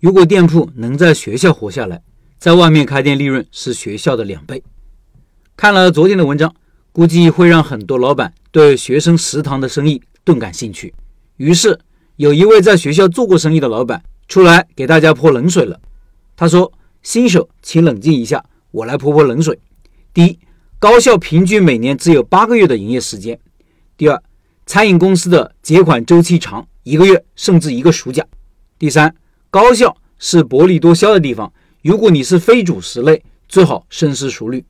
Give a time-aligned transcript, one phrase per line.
[0.00, 2.00] 如果店铺能在学校活下来，
[2.38, 4.62] 在外面开店利润是学校的两倍。
[5.56, 6.54] 看了昨天的文章，
[6.92, 10.94] 估计会让很多老板对学生食堂的生意顿感兴趣。
[11.38, 11.76] 于是，
[12.14, 15.80] 有一位在学校做过生意的老板出来给大家泼冷水了。
[16.36, 16.72] 他说
[17.02, 19.58] ：“新手，请冷静一下，我来泼泼冷水。
[20.14, 20.38] 第一，
[20.78, 23.34] 高校平均每年只有八个月的营业时间；
[23.96, 24.22] 第二，
[24.64, 28.22] 餐饮公司的结款周期长，一个月甚至一个暑假；
[28.78, 29.12] 第三。”
[29.50, 31.50] 高校是薄利多销的地方，
[31.82, 34.62] 如果你是非主食类，最好深思熟虑。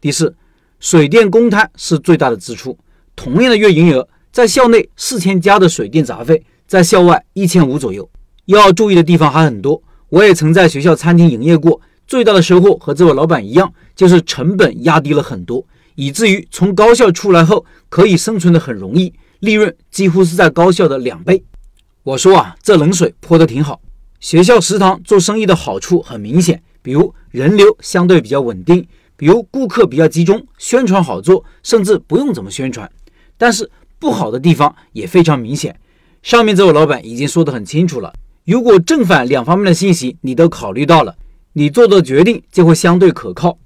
[0.00, 0.34] 第四，
[0.80, 2.78] 水电公摊是最大的支出，
[3.14, 8.08] 同样的月营业额，在校内四千加的水电杂费，在校外一千五左右。
[8.46, 15.66] 要注意的地方还很多，我也曾在学校餐厅营业过，最大的收获和这位老板一样，就是成本压低了很多，
[15.96, 21.44] 以至于从高校出来后可以生存的很容易，利润几乎是在高校的两倍。
[22.02, 23.82] 我说啊，这冷水泼的挺好。
[24.24, 32.90] 学校食堂做生意的好处很明显，比如人流相对比较稳定，比如顾客比较集中，宣传好做，甚至不用怎么宣传。
[33.36, 35.78] 但是不好的地方也非常明显。
[36.22, 38.14] 上面这位老板已经说得很清楚了，
[38.46, 41.14] 如果正反两方面的信息你都考虑到了，
[41.52, 43.58] 你做的决定就会相对可靠。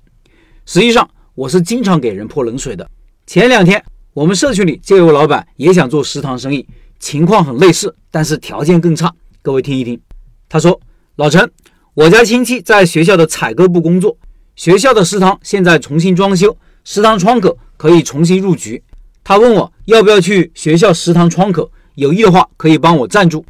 [0.66, 2.90] 实际上，我是经常给人泼冷水的。
[3.28, 3.80] 前两天
[4.12, 6.66] 我们社区里就有老板也想做食堂生意，
[6.98, 9.14] 情况很类似，但是条件更差。
[9.40, 10.00] 各位听一听。
[10.48, 10.80] 他说
[11.16, 11.50] ：“老陈，
[11.94, 14.16] 我家亲戚在学校的采购部工作，
[14.56, 18.82] 学校的食堂现在重新装修，食堂窗口可以重新入局。
[19.22, 23.44] 他问我要不要去学校食堂窗口，有意的话可以帮我赞助。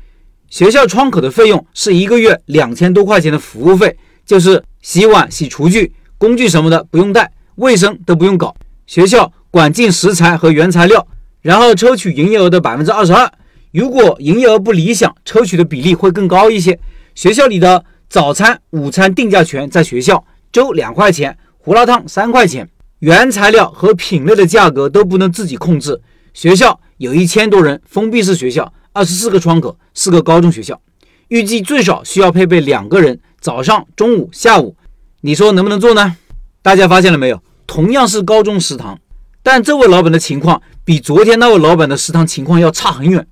[0.51, 8.57] 学校窗口的费用是一个月两千多块钱的服务费，就是洗碗、洗厨具、工具什么的不用带，卫生都不用搞。
[8.87, 11.07] 学校管进食材和原材料，
[11.43, 13.31] 然后抽取营业额的百分之二十二。”
[13.79, 16.77] 如果营业额不理想，抽取的比例会更高一些。
[17.15, 22.69] 学校里的早餐、午餐定价权在学校，粥两块钱，胡辣汤三块钱，
[22.99, 26.01] 原材料和品类的价格都不能自己控制。
[26.35, 30.81] 学校有一千多人，封闭式学校，二十四个窗口，四个高中学校，
[31.29, 34.75] 预计最少需要配备两个人，早上、中午、下午，
[35.21, 36.17] 你说能不能做呢？
[36.63, 37.41] 大家发现了没有？
[37.65, 38.99] 同样是高中食堂，
[39.41, 43.25] 但这位老板的情况比昨天那位老板的食堂情况要差很远。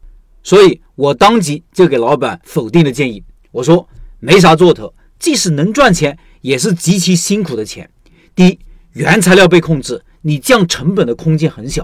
[0.46, 3.20] 所以我当即就给老板否定了建议。
[3.50, 3.88] 我说
[4.20, 7.90] 没啥做头，即使能赚钱，也是极其辛苦的钱。
[8.32, 8.58] 第一，
[8.92, 11.82] 原材料被控制，你降成本的空间很小；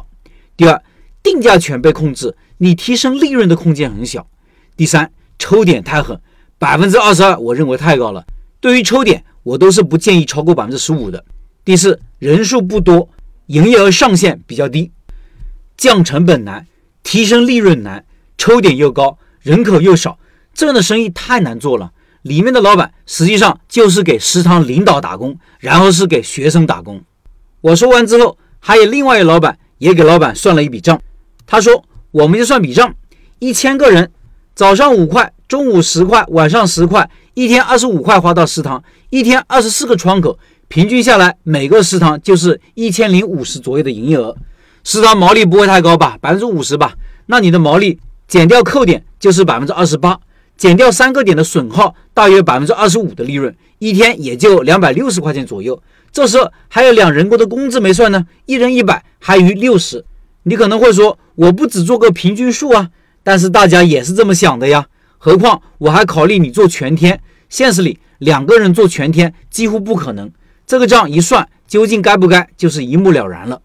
[0.56, 0.80] 第二，
[1.24, 4.22] 定价权被控制，你提升利润的空间很小；
[4.76, 6.20] 第三，抽点太狠，
[6.56, 8.24] 百分之二十二，我认为太高了。
[8.60, 11.24] 对于抽点，我都是不建议超过百分之十五的。
[11.64, 13.08] 第四，人数不多，
[13.46, 14.92] 营业额上限比较低，
[15.76, 16.64] 降成本难，
[17.02, 18.04] 提升利润难。
[18.42, 20.18] 抽点又高，人口又少，
[20.52, 21.92] 这样的生意太难做了。
[22.22, 27.00] 里面的老板实际上就是给食堂领导打工，然后是给学生打工。
[27.60, 31.00] 我说完之后，还有另外一个老板也给老板算了一笔账。
[31.46, 32.92] 他说：“我们就算笔账，
[33.38, 34.10] 一千个人，
[34.56, 40.36] 早上五块，中午十块，晚上十块，一天二十五块花到食堂，一天二十四个窗口，
[40.66, 44.36] 平均下来每个食堂就是一千零五十左右的营业额。
[44.82, 46.18] 食堂毛利不会太高吧？
[46.20, 46.94] 百分之五十吧？
[47.26, 48.00] 那你的毛利？”
[48.32, 50.18] 减掉扣点就是百分之二十八，
[50.56, 55.82] 减掉三个点的损耗，大约百分之二十五的利润，一天也就两百六十块钱左右。
[56.10, 60.02] 这时候还有两人工的工资没算呢，一人一百，还余六十。
[60.44, 62.88] 你可能会说，我不只做个平均数啊，
[63.22, 64.86] 但是大家也是这么想的呀。
[65.18, 70.32] 何况我还考虑你做全天，现实里两个人做全天几乎不可能。
[70.66, 73.60] 这个账一算，究竟该不该，就是一目了然了。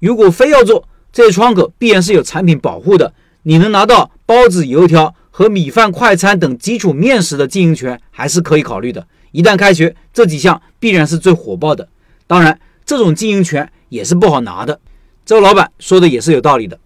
[0.00, 3.14] 如果非要做，这些窗口必然是有产品保护的。
[3.44, 9.06] 你能拿到包子、油条和米饭快餐等基础面食的经营权，还是可以考虑的。
[9.32, 11.88] 一旦开学，这几项必然是最火爆的。
[12.26, 14.80] 当然，这种经营权也是不好拿的。
[15.24, 16.78] 周老板说的也是有道理的。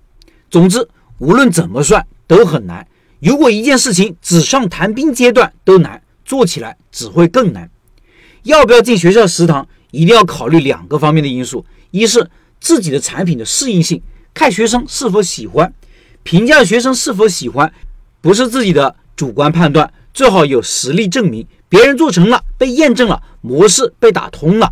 [0.50, 2.86] 总之，无论怎么算都很难。
[3.20, 7.70] 如果一件事情纸上谈兵阶段都难，做起来只会更难。
[8.44, 12.30] 要不要进学校食堂，一定要考虑两个方面的因素：一是
[12.60, 14.00] 自己的产品的适应性，
[14.32, 15.72] 看学生是否喜欢。
[16.26, 17.72] 评价学生是否喜欢，
[18.20, 24.68] 不是自己的主观判断，最好有实力证明，别人做成了，被验证了，模式被打通了。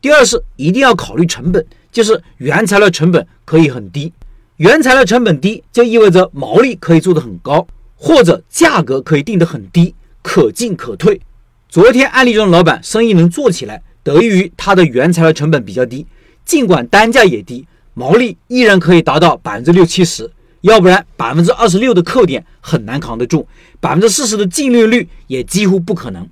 [0.00, 4.12] 第二是一定要考虑成本，就是原材料成本可以很低，
[4.58, 7.66] 原材料成本低就意味着毛利可以做得很高，
[7.96, 11.20] 或者价格可以定得很低，可进可退。
[11.68, 16.06] 昨天案例中的老板生意能做起来，得益于他的原材料成本比较低，
[16.44, 20.30] 尽管单价也低，毛利依然可以达到百分之六七十。
[20.62, 23.46] 要不然百分之二十六的扣点很难扛得住，
[23.78, 26.28] 百分之四十的净利率也几乎不可能。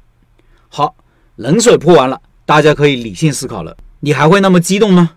[0.68, 0.96] 好，
[1.36, 3.76] 冷水泼完了，大家可以理性思考了。
[4.00, 5.12] 你还会那么激动吗？